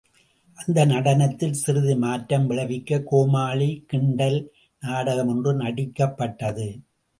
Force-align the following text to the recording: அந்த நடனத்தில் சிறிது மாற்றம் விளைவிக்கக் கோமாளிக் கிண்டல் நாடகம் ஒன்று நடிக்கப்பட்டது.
அந்த 0.53 0.85
நடனத்தில் 0.85 1.53
சிறிது 1.53 1.97
மாற்றம் 1.97 2.47
விளைவிக்கக் 2.47 3.13
கோமாளிக் 3.13 3.85
கிண்டல் 3.85 4.51
நாடகம் 4.79 5.27
ஒன்று 5.27 5.59
நடிக்கப்பட்டது. 5.59 6.79